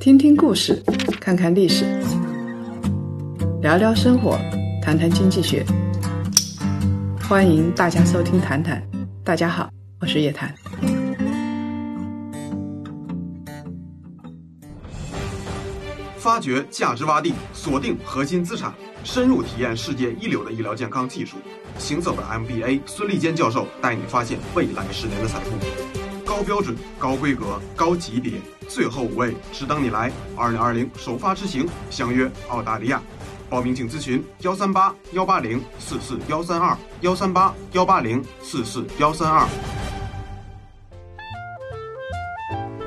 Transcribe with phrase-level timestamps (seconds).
[0.00, 0.82] 听听故事，
[1.20, 1.84] 看看历史，
[3.60, 4.38] 聊聊生活，
[4.82, 5.64] 谈谈经济学。
[7.28, 8.82] 欢迎大家收听《谈谈》，
[9.24, 9.70] 大家好，
[10.00, 10.54] 我是叶檀。
[16.18, 21.36] 发掘价值洼地，锁定核心资产，深入体验世界一流的医疗健康技术。
[21.78, 26.01] 行走的 MBA，孙立坚教授带你发现未来十年的财富。
[26.32, 28.32] 高标准、高规格、高级别，
[28.66, 30.10] 最后五位只等你来。
[30.34, 33.02] 二零二零首发之行，相约澳大利亚。
[33.50, 39.46] 报名请咨询幺三八幺八零四四幺三二幺三八幺八零四四幺三二。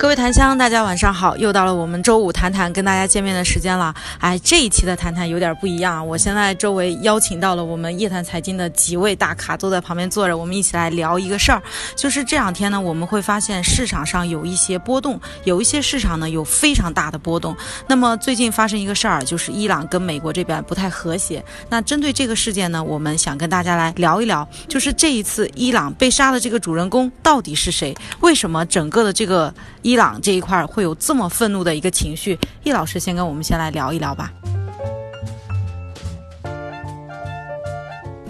[0.05, 1.35] 各位檀香，大家晚上好！
[1.35, 3.91] 又到了我们周五谈谈跟大家见面的时间了。
[4.19, 11.59] 哎，这一期的谈谈有点不一样，我现在周围邀请到了我们夜谈财经的几位大咖，都在旁边坐着，我们一起来聊一个事儿。
[11.95, 17.57] 就是这两天呢，我们会发现市场上有一些波动，有一些市场呢有非常大的波动。
[17.87, 21.43] 那么最近发生一个事儿，就是伊朗跟美国这边不太和谐。
[21.67, 27.95] 那针对这个事件呢，我们想跟大家来聊一聊，就是这一次伊朗被杀的这个主人公到底是谁？
[28.19, 32.37] 为什么整个的这个伊伊朗这一块会有这么愤怒的一个情绪？
[32.63, 34.29] 易老师先跟我们先来聊一聊吧。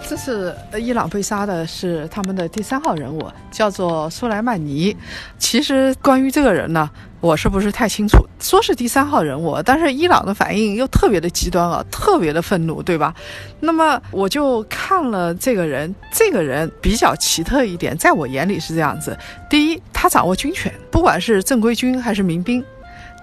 [0.08, 4.96] 这次伊朗被杀的是他们的第三号人物，叫做苏莱曼尼。
[5.38, 6.88] 其实关于这个人呢，
[7.26, 8.24] 我是不是太清楚？
[8.38, 13.12] 说是第三号人物，但是伊朗的反应又特别的极端啊，特别的愤怒，对吧？
[13.58, 19.18] 那么我就看了这个人，这个人比较奇特一点，在我眼里是这样子：
[19.50, 22.64] 第一，他掌握军权，不管是正规军还是民兵，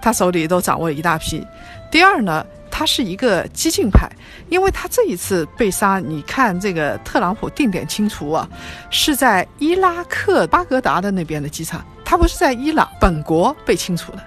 [0.02, 1.40] 他手里都掌握一大批；
[1.90, 2.44] 第二呢。
[2.76, 4.10] 他是一个激进派，
[4.48, 8.48] 因为他这一次被杀，你看这个特朗普定点清除啊，
[8.90, 14.18] 是在伊拉克巴格达的那边的机场，他不是在伊朗本国被清除的，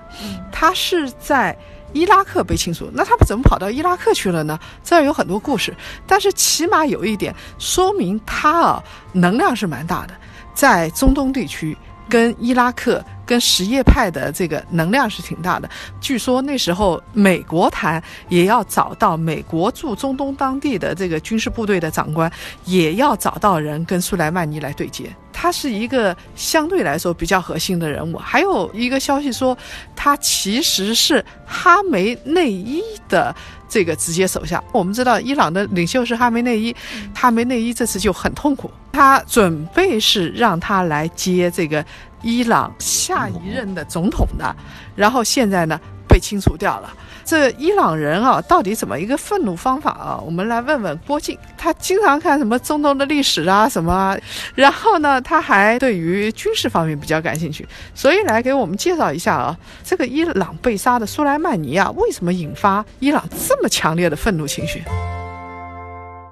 [0.49, 1.53] 他是在
[1.91, 2.89] 伊拉克被清除。
[2.93, 4.57] 那他怎么跑到伊拉克去了呢？
[4.81, 5.75] 这儿有很多故事，
[6.07, 8.81] 但是起码有一点说明他啊
[9.11, 10.13] 能量是蛮大的，
[10.53, 13.03] 在中东地区跟伊拉克。
[13.27, 15.69] 跟什叶派的这个能量是挺大的。
[15.99, 22.31] 据说那时候美国谈也要找到美国驻中东当地的这个军事部队的长官，
[22.63, 25.13] 也要找到人跟苏莱曼尼来对接。
[25.33, 28.17] 他是一个相对来说比较核心的人物。
[28.17, 29.55] 还有一个消息说，
[29.95, 33.35] 他其实是哈梅内伊的
[33.69, 34.63] 这个直接手下。
[34.71, 36.75] 我们知道伊朗的领袖是哈梅内伊，
[37.13, 41.85] 哈梅内伊这次就很痛苦，他准备是让他来接这个。
[42.21, 44.55] 伊朗下一任的总统的，
[44.95, 46.93] 然后现在呢被清除掉了。
[47.23, 50.17] 这伊朗人啊，到底怎么一个愤怒方法啊？
[50.25, 54.17] 我们来问问郭靖，他经常看什么中东的历史啊什么，
[54.55, 64.81] 然后呢他还对于军事方面比较感兴趣，所以来给我们介绍一下啊，这个伊朗被杀的苏莱曼尼啊，为什么引发伊朗这么强烈的愤怒情绪？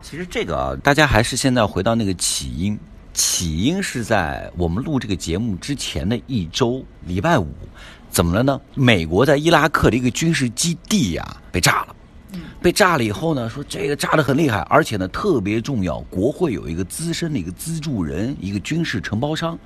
[0.01, 2.79] 其实这个啊，大家还是现在回到那个起因。
[3.15, 7.47] 起因是在我们录这个节目之前的一周，礼拜五，
[8.09, 8.59] 怎么了呢？
[8.73, 11.95] 美国在伊拉克的一个军事基地呀被炸了，
[12.61, 19.57] 被炸了以后呢，说这个炸得很厉害，而且呢特别重要，国会有一个资深的一个资助人，一个军事承包商，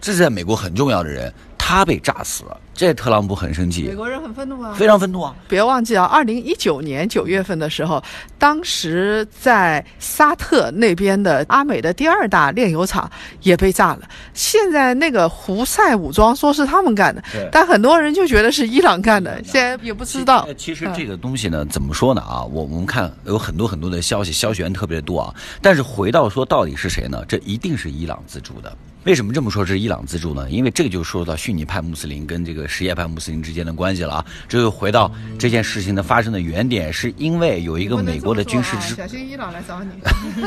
[0.00, 1.32] 这是在美国很重要的人。
[1.68, 5.34] 他被炸死了，这特朗普很生气，美国人很愤怒啊，非常愤怒啊！
[5.46, 8.02] 别忘记啊，二零一九年九月份的时候，
[8.38, 13.10] 当时在沙特那边的阿美的第二大炼油厂
[13.42, 14.08] 也被炸了。
[14.32, 20.48] 现在那个胡塞武装说是他们干的，但很多人就觉得是伊朗干的，现在也不知道。
[20.56, 22.42] 其实这个东西呢，怎么说呢啊？
[22.44, 25.34] 我我们看有很多很多的消息，消息源特别多啊。
[25.60, 27.22] 但是回到说到底是谁呢？
[27.28, 28.74] 这一定是伊朗自助的。
[29.04, 29.64] 为什么这么说？
[29.64, 30.50] 是伊朗资助呢？
[30.50, 34.26] 因为这个就说到逊尼派穆斯林跟这个什叶派穆斯林之间的关系了啊！
[34.48, 39.90] 这又回到这件事情的发生的原点，是因为有一个美国的军事支，小心伊朗来找你。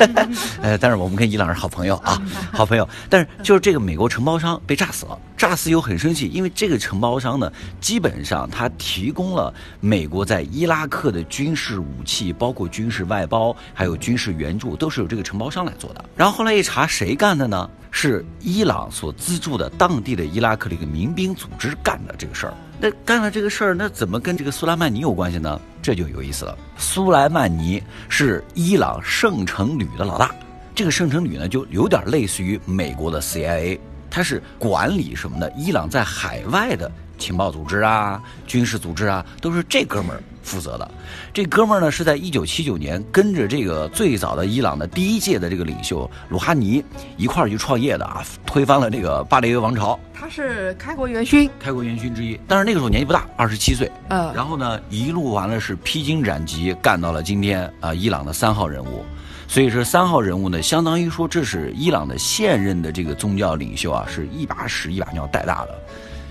[0.61, 2.88] 呃，但是我们跟伊朗是好朋友啊，好朋友。
[3.09, 16.05] 但是就是这个美国承包商被炸死了，炸死又很生气，因为这个承包商呢，基本上他提供了美国在伊拉克的军事武器，包括军事外包，还有军事援助，都是由这个承包商来做的。
[16.16, 17.67] 然后后来一查，谁干的呢？
[17.90, 22.53] 是伊朗所资助的当地的伊拉克的一个民兵组织干的这个事儿。
[22.79, 25.59] 那干了这个事儿，那怎么跟这个苏莱曼尼有关系呢？
[25.82, 26.55] 这就有意思了。
[26.78, 30.29] 苏莱曼尼是伊朗圣城旅的老大，
[30.76, 33.79] 这个圣城旅呢，就有点类似于美国的 CIA。
[34.11, 35.49] 它是管理什么呢？
[35.55, 40.91] 伊朗在海外的情报组织啊、军事组织啊，都是这哥们儿负责的。
[41.34, 46.84] 这哥们儿呢是在一九七九年跟着这个最早的伊朗的第一届的这个领袖鲁哈尼
[47.16, 52.37] 一块儿去创业的啊，推翻了这个巴列维王朝，他是开国元勋，开国元勋之一。
[52.47, 53.90] 但是那个时候年纪不大，二十七岁。
[54.09, 59.05] 嗯，然后呢，一路完了是披荆斩棘，干到了今天啊，伊朗的三号人物。
[59.51, 65.77] 所以说三号人物呢，相当于说这是伊朗的现任的这个宗教领袖啊，是一把屎一把尿带大的。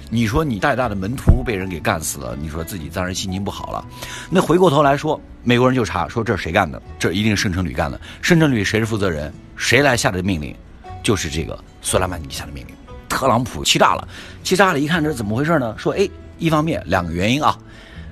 [0.09, 3.85] 你说你带大的门徒被人给干死了，你说自己当然心情不好了。
[4.31, 8.01] 那回过头来说，美国人就查说这是谁干的，这一定是圣城旅干的。
[8.23, 9.31] 圣城旅谁是负责人？
[9.55, 10.57] 谁来下的命令？
[11.03, 12.75] 就是这个苏莱曼尼下的命令。
[13.07, 14.09] 特朗普气炸了，
[14.43, 15.75] 气炸了，一看这是怎么回事呢？
[15.77, 16.09] 说哎，
[16.39, 17.55] 一方面两个原因啊，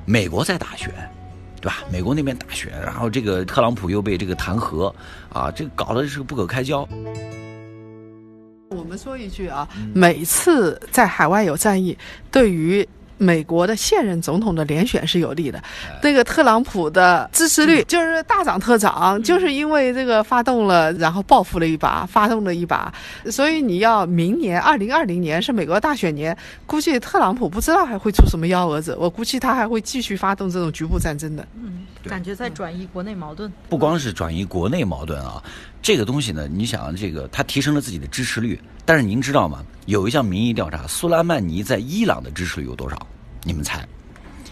[0.05, 0.93] 美国在大选。
[1.91, 4.93] 美国那边大选，然后这个特朗普又被这个弹劾，
[5.32, 6.88] 啊，这搞的是不可开交。
[8.70, 11.97] 我们说一句啊，每次在海外有战役，
[12.31, 12.88] 对于。
[13.19, 15.62] 美国的现任总统的连选是有利的，
[16.03, 22.93] 那个特朗普的支持率就是大涨特涨，就是因为这个发动了，然后报复了一把，发动了一把，
[23.31, 26.37] 所以你要明年二零二零年是美国大选年，
[26.67, 31.47] 估计特朗普不知道还会出什么幺蛾子，我估计他还会继续发动这种局部战争的。
[31.61, 33.53] 嗯，感觉在转移国内矛盾。
[33.69, 35.43] 不光是转移国内矛盾啊，
[35.81, 38.61] 这个东西呢，你想这个他提升了自己的支持率。
[38.85, 39.65] 但是您知道吗？
[39.85, 43.07] 有一项民意调查，苏莱曼尼在伊朗的支持率有多少？
[43.45, 43.87] 你们猜？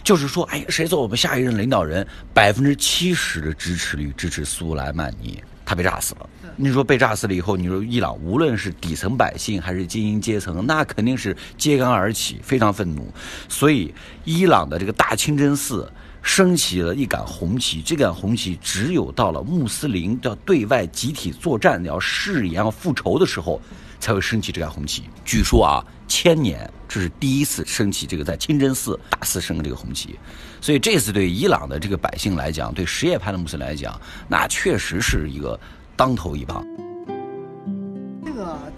[0.03, 2.07] 就是说，哎，谁做我们下一任领导人？
[2.33, 6.29] 百分之七十的支持率支持苏莱曼尼，他被炸死了。
[6.55, 13.13] 你说被炸死了以后，你说伊朗无论是底层百姓还是精英阶层，那肯定是揭竿而起，非常愤怒。
[13.49, 13.93] 所以，
[14.25, 15.91] 伊朗的这个大清真寺
[16.27, 23.59] 升起了一杆红旗，这杆红旗只有到了穆斯林要对外集体作战、要誓言、要复仇的时候。
[23.99, 25.05] 才会升起这杆红旗。
[25.25, 30.19] 据说啊，千年这是第一次升起这个在清真寺大肆升这个红旗，
[30.61, 35.59] 所以这次对伊朗的这个百姓来讲，对什叶派的穆斯林来讲，那确实是一个
[35.97, 36.63] 当头一棒。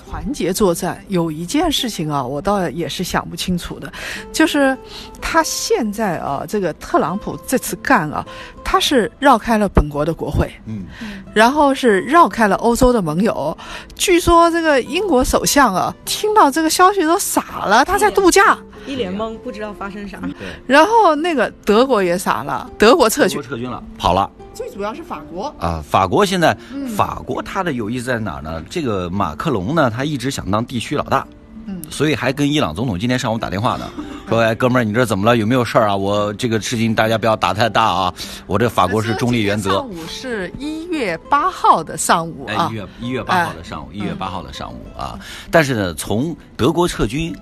[0.09, 3.93] 这个团结作战有一件事情啊，我倒也是想不清楚的，
[4.33, 4.77] 就是
[5.21, 8.27] 他现在啊，这个特朗普这次干啊，
[8.65, 10.87] 他是绕开了本国的国会，嗯，
[11.35, 13.57] 然后是绕开了欧洲的盟友。
[13.95, 20.19] 据说这个英国首相啊，听到这个消息都傻了，他在度假，一脸懵，不知道发生啥。
[20.21, 24.31] 对，然后那个德国也傻了，德国撤军，撤军了，跑了。
[24.59, 26.53] 最主要是法国啊，法国现在，
[26.97, 28.61] 法国它的有意思在哪儿呢？
[28.69, 31.25] 这个马克龙呢，他一直想当地区老大，
[31.67, 33.89] 嗯，所以还跟伊朗总统今天上午打电话呢，
[34.29, 35.37] 说哎，哥们儿，你这怎么了？
[35.37, 35.97] 有没有事儿啊？
[35.97, 38.13] 我这个事情大家不要打太大啊，
[38.49, 39.75] 我这法国是中立原则。
[39.75, 45.17] 上午是一月八号的上午啊，一月一月八号的上午，一月八号的上午啊。
[45.53, 47.33] 但是呢，从德国撤军，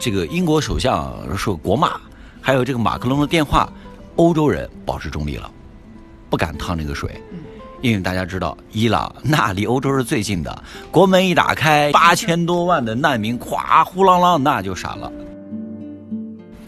[0.00, 1.92] 这个英国首相说国骂，
[2.40, 3.72] 还有这个马克龙的电话，
[4.16, 5.48] 欧洲人保持中立了。
[6.36, 7.10] 不敢趟这个水，
[7.80, 15.10] 因为大家知道，伊朗那离欧洲是最近的，国门一打开，八千多万的难民，咵呼啷啷，那就傻了。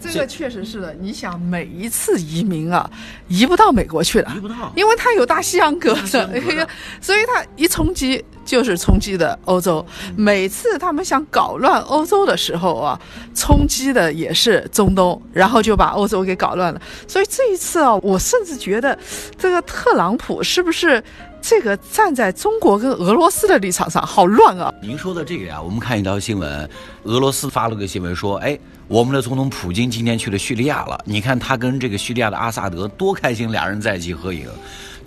[0.01, 2.89] 这个确实是的，你想每一次移民啊，
[3.27, 6.27] 移不到美国去的，移不到，因为它有大西洋隔着，
[6.99, 9.85] 所以它一冲击就是冲击的欧洲。
[10.15, 12.99] 每次他们想搞乱欧洲的时候啊，
[13.35, 16.81] 冲击的也是中东，然后就把欧洲给搞乱了。
[17.07, 18.97] 所以这一次啊，我甚至觉得
[19.37, 21.03] 这个特朗普是不是？
[21.41, 24.73] 这个站在中国跟俄罗斯的立场上，好乱啊！
[24.81, 26.69] 您说的这个呀，我们看一条新闻，
[27.03, 28.59] 俄罗斯发了个新闻说，哎，
[28.89, 30.99] 我们的总统普京今天去了叙利亚了。
[31.05, 34.49] 你看他跟这个叙利亚的阿萨德多开心，俩人在一起合影，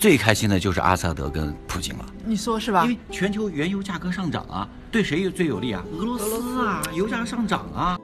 [0.02, 2.04] 最开心的就是阿萨德跟普京了。
[2.26, 2.82] 你说是吧？
[2.82, 5.80] 因为全球原油价格上涨啊，对谁最有利啊？
[5.96, 7.96] 俄罗斯啊，油价上涨啊。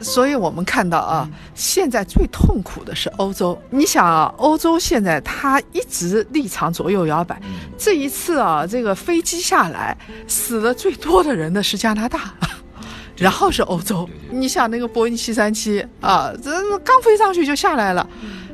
[0.00, 3.56] 所以我们看到啊，现在最痛苦的是欧洲。
[3.70, 7.40] 你想啊，欧洲现在它一直立场左右摇摆。
[7.78, 12.34] 这一次啊，这个飞机下来，死的最多的人的是加拿大，
[13.16, 14.10] 然后是欧洲。
[14.28, 18.04] 你想那个波音七三七啊，这刚飞上去就下来了。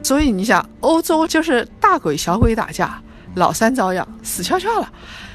[0.03, 3.01] 所以你想，欧洲就是大鬼小鬼打架，
[3.37, 4.93] 老三遭殃，死翘翘了。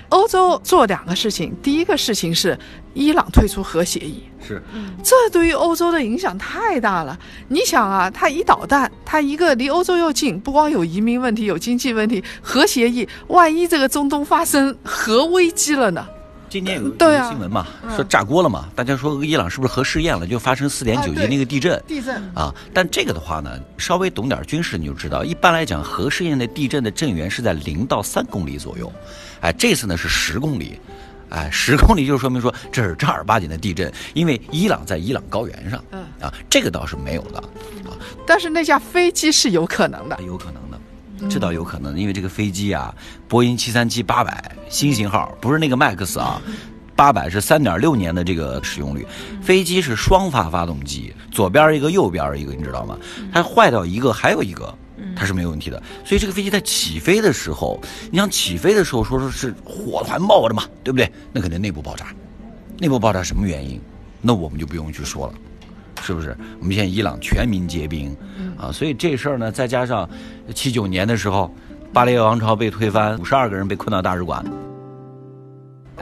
[0.10, 2.58] 欧洲做两个事情，第一个事情是
[2.94, 4.24] 伊朗退出核协议。
[4.46, 4.64] 是，
[5.04, 7.18] 这对于欧洲的影响太大了。
[7.50, 16.08] 你想啊，它一导弹，它一个离欧洲又近，不光有移民问题，有经济问题，核协议，万一这个中东发生核危机了呢？
[16.50, 21.82] 今天有个新闻嘛，说炸锅了嘛，大家说伊朗是不是核试验了，就发生四点九级那个地震？
[21.88, 22.16] 地震。
[22.34, 28.92] 啊，但这个的话呢，稍微懂点军事你就知道，一般来讲，核试验的地震的震源是在零到三公里左右，
[29.42, 30.80] 哎，这次呢是十公里。
[31.30, 36.02] 哎，十公里就说明说这是正儿八经的地震，因为伊朗在伊朗高原上，嗯。
[36.22, 37.40] 啊，这个倒是没有的。
[37.40, 37.92] 啊，
[38.26, 40.18] 但是那架飞机是有可能的。
[40.26, 40.67] 有可能的，
[41.30, 42.94] 这倒有可能，因为这个飞机啊，
[43.28, 46.42] 波音七三七八百新型号，不是那个 MAX 啊。
[46.96, 49.06] 八百是三点六年的这个使用率，
[49.40, 52.98] 飞机是双发发动机，左边一个，右边一个，你知道吗？
[53.32, 54.74] 它坏掉一个，还有一个，
[55.16, 55.80] 它是没有问题的。
[56.04, 61.08] 所以这个飞机在起飞的时候，你想起飞的时候说说是火团冒着嘛，对不对？
[61.32, 62.08] 那肯定内部爆炸，
[62.80, 63.80] 内部爆炸什么原因？
[64.20, 65.34] 那我们就不用去说了，
[66.02, 66.36] 是不是？
[66.60, 68.16] 我们现在伊朗全民皆兵，
[68.58, 70.10] 啊，所以这事儿呢，再加上
[70.56, 71.54] 七九年的时候，
[71.92, 74.44] 巴列王朝被推翻，五十二个人被困到大使馆。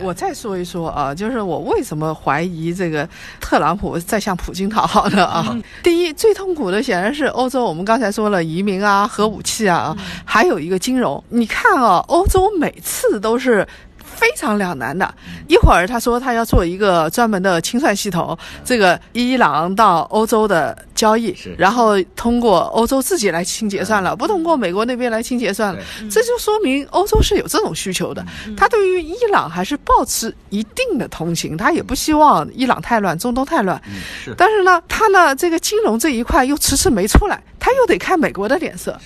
[0.01, 3.07] 我再说一说啊，就是我为什么怀疑这个
[3.39, 5.57] 特朗普在向普京讨好呢啊？
[5.81, 11.23] 第一，最痛苦的显然是欧洲，我们刚才说了移民啊、核武器啊，还有一个金融。
[11.29, 13.65] 你看啊，欧洲每次都是。
[14.15, 15.13] 非常两难的，
[15.47, 25.79] 一会儿他说他要做一个专门的清算系统，这个伊朗到欧洲的交易，然后通过欧洲自己来清结算了，不通过美国那边来清结算了，
[26.09, 28.25] 这就说明欧洲是有这种需求的。
[28.55, 33.81] 他对于伊朗还是保持一定的同情，他也不希望伊朗太乱，中东太乱。
[34.23, 38.97] 是，但是呢，他呢这个金融这一块又迟迟没出来，他又得看美国的脸色。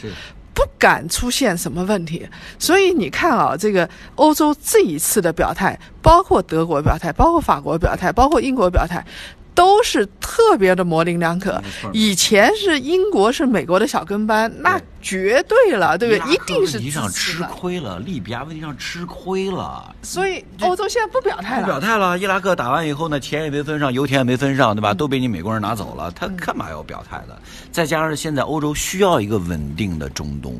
[0.54, 2.28] 不敢出现什么问题，
[2.58, 9.06] 所以你看啊，这个欧洲这一次的表态，包括德国表态，包括法国表态，包括英国表态。
[9.54, 11.62] 都是特别的模棱两可。
[11.92, 16.34] 以前是英国是美国的小跟班，那绝对了，对不对？
[16.34, 19.96] 一定是问题上吃亏了，利比亚问题上吃亏了。
[20.02, 21.62] 所以欧洲现在不表态了。
[21.62, 24.94] 不表态了，伊拉克打完以后呢，钱也没分上，油田也没分上，对吧？
[24.94, 27.42] 都被你美国人拿走了，他干嘛要表态的？
[27.72, 30.60] 再加上现在欧洲需要一个稳定的中东，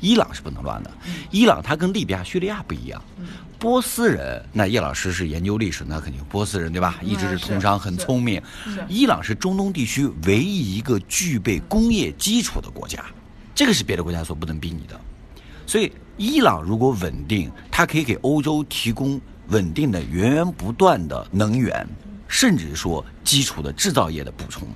[0.00, 0.90] 伊朗是不能乱的。
[1.30, 3.02] 伊朗它跟利比亚、叙利亚不一样。
[3.58, 6.98] 波斯人，那叶老师是研究历史，那肯定波斯人对吧？
[7.02, 8.42] 一直是通商，很聪明。
[8.88, 13.04] 伊朗是中东地区唯一一个具备工业基础的国家，
[13.54, 15.00] 这个是别的国家所不能比拟的。
[15.66, 19.18] 所以，伊朗如果稳定，它可以给欧洲提供
[19.48, 21.86] 稳定的、源源不断的能源，
[22.28, 24.68] 甚至说基础的制造业的补充。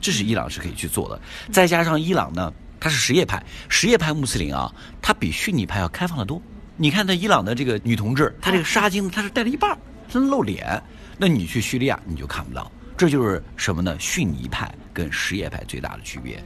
[0.00, 1.20] 这是伊朗是可以去做的。
[1.52, 6.42] 再加上伊朗呢，它是什叶派，什叶派穆斯林啊，它比逊尼派要开放得多。
[6.76, 9.76] 你看，他伊朗的这个女同志，她这个纱巾，她是戴了一半，
[10.08, 10.82] 真露脸。
[11.18, 12.70] 那你去叙利亚，你就看不到。
[12.96, 13.94] 这就是什么呢？
[13.98, 16.42] 逊尼派跟什叶派最大的区别。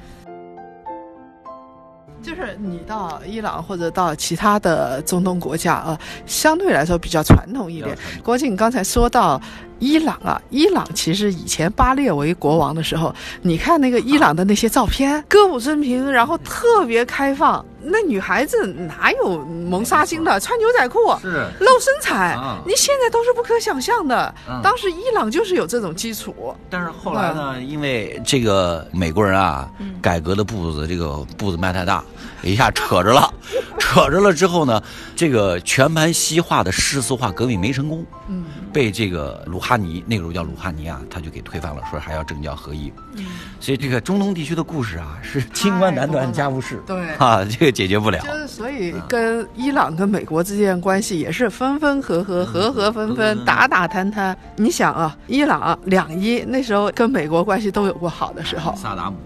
[2.22, 7.96] 就是你到伊朗或者到其他的中东国家啊，相对来说比较传统一点。
[8.22, 9.40] 郭靖刚才说到
[9.78, 17.64] 伊朗啊，伊朗其实以前巴列维国王的时候，你看那个伊朗的那些照片，歌舞升平，然后特别开放。
[17.88, 20.40] 那女孩子哪有蒙纱巾的？
[20.40, 24.34] 穿牛仔裤，是露身材，你现在都是不可想象的。
[24.60, 29.70] 当时伊朗就是有这种基础，但是后来呢，因为这个美国人啊，
[30.02, 32.02] 改革的步子这个步子迈太大，
[32.42, 33.32] 一下扯着了，
[33.78, 34.82] 扯着了之后呢，
[35.14, 42.92] 这个全盘西化的世俗化革命没成功，嗯，被这个鲁哈尼那个时候叫鲁哈尼啊，他就给推翻了，说还要政教合一。
[43.14, 43.24] 嗯，
[43.60, 47.76] 所以这个中东地区的故事啊，是清官难断家务事，对 啊，这个。
[47.76, 54.34] 解决不了，就是所以跟伊朗跟美国之间关系也是分分合合，合合分分，打打谈谈。
[54.56, 59.16] 你想啊，伊朗两伊那时候跟美国关系都有过好的时候，萨达姆。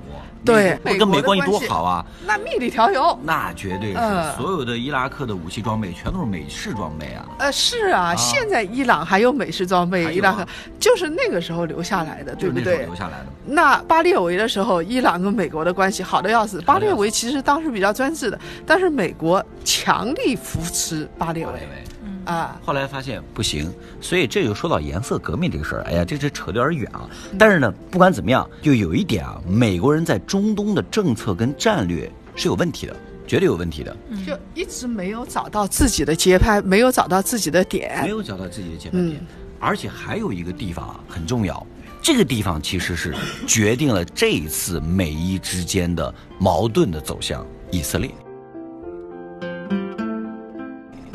[0.45, 2.05] 对，跟美关系多好啊！
[2.27, 3.99] 那蜜里调油，那绝对是。
[4.37, 7.27] 所有的伊拉克的武器装备全都是美式装备啊。
[7.39, 10.47] 呃，是啊，现在伊朗还有美式装备，伊拉克
[10.79, 12.85] 就是那个时候留下来的，对不对？
[12.87, 13.27] 留下来的。
[13.45, 16.61] 那巴列维的时候，伊朗跟美国的关系好的要死。
[16.63, 21.53] 巴列维其实当时比较专制的，但是美国强力扶持巴列维。
[22.31, 25.83] 啊，后来发现不行，所以这就说到颜色革命这个事儿。
[25.83, 27.11] 哎呀，这这扯得有点远啊。
[27.37, 32.95] 但是呢，不管怎么样，就有一点啊，美国人在中东的政策跟战略是有问题的，
[33.27, 33.97] 绝对有问题的。
[34.25, 39.21] 就一直没有找到自己的节拍，没有找到自己的点，没有找到自己的节拍点。
[39.59, 41.67] 而且还有一个地方啊很重要，
[42.01, 43.13] 这个地方其实是
[43.47, 48.09] 决定了这一次美伊之间的矛盾的走向——以色列。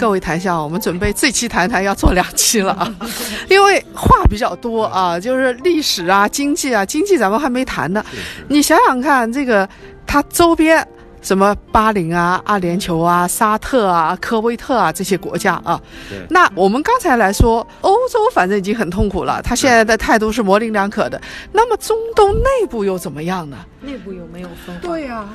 [0.05, 2.95] 各位谈笑，我们准备这期谈谈要做两期了啊，
[3.49, 8.05] 因为话比较多啊，就是历史啊、经济啊，经济咱们还没谈呢。
[8.47, 9.67] 你想想看，这个
[10.05, 10.87] 它周边
[11.23, 15.81] 什么巴林啊、阿联酋啊、沙特啊、科威特啊这些国家啊，
[16.29, 21.19] 那我们刚才来说，欧洲反正已经很痛苦了，他现在的态度是模棱两可的。
[21.51, 23.57] 那么中东内部又怎么样呢？
[23.81, 24.81] 内部有没有分化？
[24.83, 25.25] 对呀。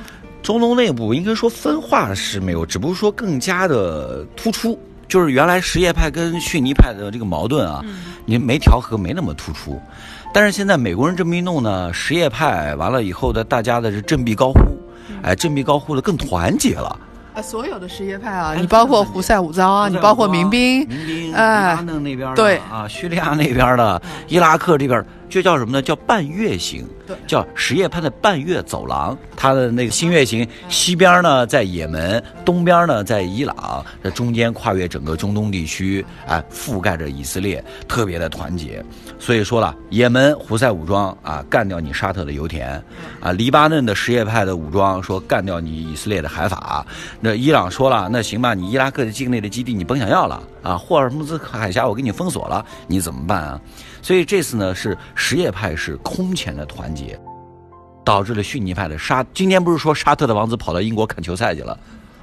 [0.41, 7.83] 中东内部应该说分化是没有，只不过说更加的突出，就是原来什叶派跟逊尼派的这个矛盾啊，
[8.25, 9.79] 你没调和没那么突出，
[10.33, 14.59] 但是现在美国人这么一弄呢，什叶派完了以后的大家的是振臂高呼，
[15.21, 16.99] 哎，振臂高呼的更团结了。
[17.33, 21.71] 呃，所有的什叶派啊，你包括胡塞武装啊，你包括民兵，民兵，哎。
[21.71, 22.57] 黎巴嫩那边的对。
[22.69, 25.81] 啊，叙利亚那边的，伊拉克这边，这叫什么呢？
[25.81, 29.17] 叫半月形对，叫什叶派的半月走廊。
[29.35, 38.83] 它的那个新月形，西边呢在也门，东边呢在伊朗，这中间跨越整个中东地区，哎，覆盖着以色列，特别的团结。
[39.17, 42.83] 所以说了，也门胡塞武装啊，干掉你沙特的油田，
[43.21, 46.85] 啊，黎巴嫩的什叶派的武装说干掉你以色列的海法，
[47.21, 53.59] 那伊朗说了，那行吧，你伊拉克的境内的基地你甭想要了啊，霍尔木兹海峡我给你封锁了，你怎么办啊？
[54.01, 57.19] 所以这次呢是什叶派是空前的团结，
[58.03, 59.25] 导致了逊尼派的沙。
[59.33, 61.77] 今天不是说沙特的王子跑到英国看球赛去了，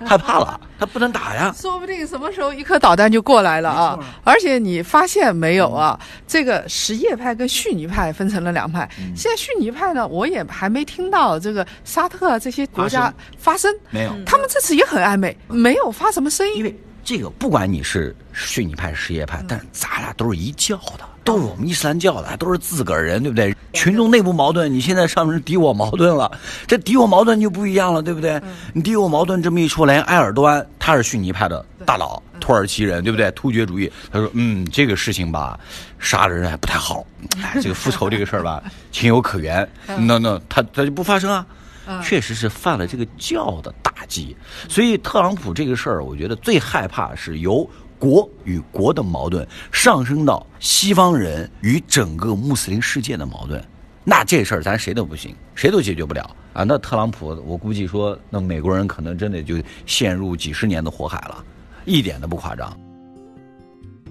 [0.04, 1.52] 害怕了，他不能打呀。
[1.56, 3.98] 说不定什么时候一颗导弹就过来了啊！
[4.22, 5.98] 而且你发现没有啊？
[6.26, 8.88] 这个什叶派跟逊尼派分成了两派。
[9.16, 16.56] 现在逊尼派呢，我也还没听到这个沙特啊这些国家发声，没有，他们这次也很暧昧，没有发什么声音。
[16.58, 23.56] 因为这个不管你是逊尼派、什叶派，但是咱俩都是一教的，都是我们伊斯兰教的，都是自个儿人，对不对？
[23.72, 26.30] 群众内部矛盾，你现在上面是敌我矛盾了，
[26.66, 28.38] 这敌我矛盾就不一样了，对不对？
[28.74, 33.30] 你敌我矛盾这么一出来，埃尔多安他是逊尼派的大佬，土耳其人，对不对？
[33.30, 35.58] 突厥主义，他说，嗯，这个事情吧，
[35.98, 37.06] 杀人还不太好，
[37.42, 38.62] 哎，这个复仇这个事儿吧，
[38.92, 41.46] 情有可原，那那他他就不发生啊。
[42.02, 44.36] 确实是犯了这个教的大忌，
[44.68, 47.68] 所以特朗普这个事儿，我觉得最害怕是由
[47.98, 53.62] 国与国的矛盾上升到西方人与整个穆斯林世界的矛盾。
[54.04, 56.64] 那这事儿咱谁都不行，谁都解决不了啊！
[56.64, 61.44] 那特朗普，我估计说，那美国人可能真的就陷入几十年的火海了，
[61.84, 62.87] 一点都不夸张。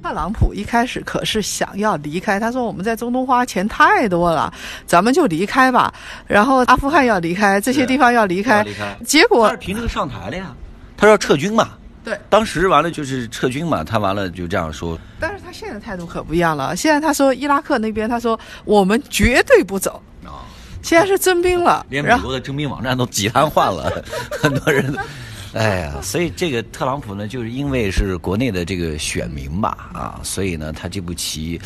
[0.02, 4.54] 特朗普一开始可是想要离开，他说我们在中东花钱太多了，
[4.86, 5.94] 咱们就离开吧。
[6.26, 10.56] 然后阿富汗要离开，这些地方要离开，离开结果他是凭这个上台了呀，
[10.96, 11.70] 他说要撤军嘛。
[12.04, 16.74] 对，当时完了就是撤军嘛，他完了就这样说，但是他现在态度可不一样了。
[16.74, 20.02] 现在他说伊拉克那边，他说我们绝对不走。
[20.24, 20.48] 啊，
[20.82, 23.92] 现在是征兵了，连美国的征兵网站都挤瘫痪了，
[24.32, 25.00] 很多人都。
[25.54, 31.60] 哎呀，所以这个特朗普呢，就是因为是国内的这个选民吧，啊，所以呢，他这步棋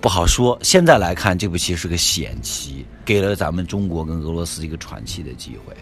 [0.00, 0.58] 不好说。
[0.62, 5.74] 现在来看，这步棋是个险棋，给了咱们中国跟俄罗斯一个喘气的机会。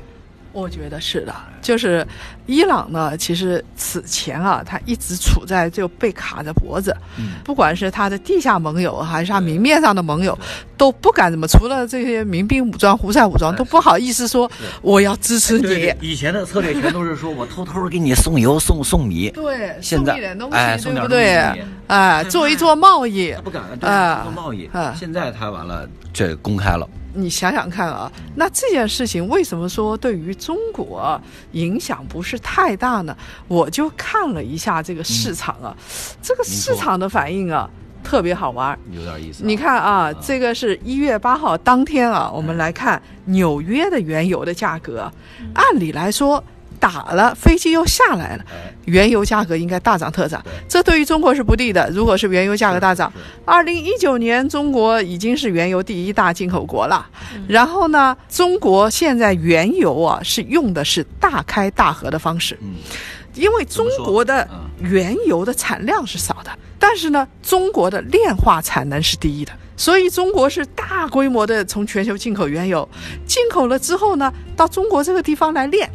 [0.53, 2.07] 我觉得是的，就是
[2.47, 10.37] 伊朗呢，其实此前啊，他一直处在就被卡着脖子，嗯不管是他的地下盟友还是他明面上的盟友，
[10.77, 14.51] 都不敢怎么，除了这些民兵武装、胡塞武装，都不好意思说
[14.83, 15.95] 我要支持你。
[16.01, 21.65] 以前的策略全都是说我偷偷给你送油、送送米， 对，现在送一点东西，对不对？
[21.87, 24.95] 哎，做一做贸易他，不敢对啊做贸易啊。
[24.99, 26.89] 现在他完了，这公开了。
[27.15, 31.21] 你想想看啊，那这件事情为什么说对于中国
[31.53, 33.17] 影响不是太大呢？
[33.49, 35.77] 我就看了一下这个市场啊，
[36.23, 37.69] 这个市场的反应啊，
[38.05, 38.79] 特别好玩。
[38.93, 45.11] 有点意思啊、你看啊，这个是一月八号当天啊，我们来看纽约的原油的价格。
[45.55, 46.43] 按理来说，
[46.81, 50.43] 打了飞机又下来了，哎原油价格应该大涨特涨。
[50.69, 51.89] 这对于中国是不利的。
[51.91, 53.13] 如果是原油价格大涨
[53.45, 57.07] 二零一九年中国已经是原油第一大进口国了。
[57.35, 62.59] 嗯然后呢，中国现在原油啊是用的是大开大合的方式。
[62.63, 62.75] 嗯，
[63.35, 64.49] 因为中国的
[64.81, 72.87] 原油的产量是少的，但是呢，中国的炼化产能是第一的，所以中国是大规模的从全球进口原油，
[73.25, 75.91] 进口了之后呢，到中国这个地方来炼，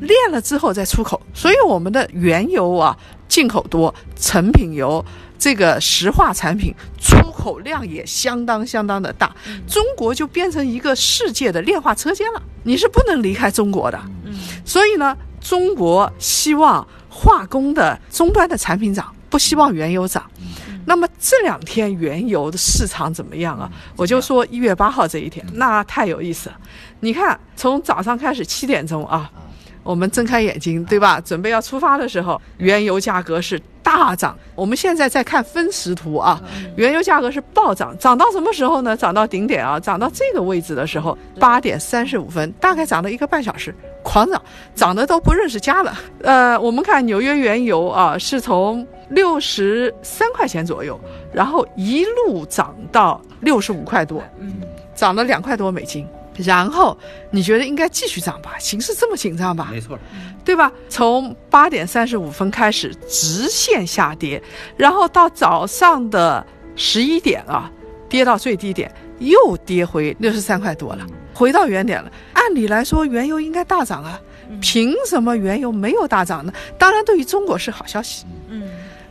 [0.00, 2.96] 炼了之后再出口，所以我们的原油啊
[3.28, 5.04] 进口多，成品油。
[5.38, 9.36] 这个石化产品出口量也相当相当的大，
[9.68, 14.00] 中国就变成一个世界的炼化车间了，你是不能离开中国的。
[14.64, 20.24] 所以呢，中国希望化工的终端的产品涨，不希望原油涨。
[20.86, 23.70] 那么这两天原油的市场怎么样啊？
[23.96, 26.56] 我就说一月八号这一天，那太有意思了。
[27.00, 29.30] 你看，从早上开始七点钟啊，
[29.82, 31.20] 我们睁开眼睛，对吧？
[31.20, 34.36] 准备要出发的时候，原油价格是大涨。
[34.56, 36.42] 我们现在在看分时图啊，
[36.74, 38.96] 原油价格是暴涨，涨到什么时候呢？
[38.96, 43.72] 涨到顶点啊，涨到这个位置的时候，八点三十五分，大概涨了一个半小时，
[44.02, 44.42] 狂涨，
[44.74, 45.94] 涨得都不认识家了。
[46.22, 50.98] 呃，我们看纽约原油啊，是从六十三块钱左右，
[51.32, 54.20] 然后一路涨到六十五块多，
[54.96, 56.04] 涨了两块多美金。
[56.38, 56.96] 然后
[57.30, 58.54] 你觉得应该继续涨吧？
[58.58, 59.68] 形势这么紧张吧？
[59.70, 59.98] 没错，
[60.44, 60.70] 对吧？
[60.88, 64.42] 从八点三十五分开始直线下跌，
[64.76, 66.44] 然后到早上的
[66.74, 67.70] 十一点啊，
[68.08, 72.10] 跌到最低点，又跌回六十三块多了，回到原点了。
[72.34, 74.20] 按理来说，原油应该大涨啊，
[74.60, 76.52] 凭什么原油没有大涨呢？
[76.78, 78.24] 当然，对于中国是好消息。
[78.48, 78.65] 嗯。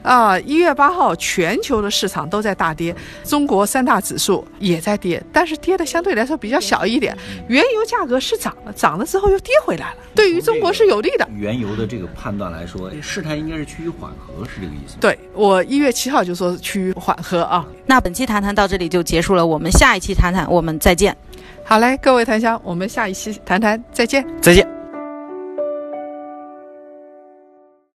[0.05, 7.17] 啊，一月八号，全球的市场都在大跌，中国三大指数也在跌，但是跌的相对来说比较小一点。
[7.47, 11.27] 原油价格是涨了，涨了之后又跌回来了，对于中国是有利的。
[11.35, 14.95] 原油的这个判断来说，事态应该是趋于缓和，是这个意思。
[15.01, 17.65] 对我一月七号就说趋于缓和啊。
[17.87, 21.15] 那本期谈谈到这里就结束了，我们下一期谈谈，我们再见。
[21.63, 24.74] 好嘞，各位檀香，我们下一期谈谈再见，再见。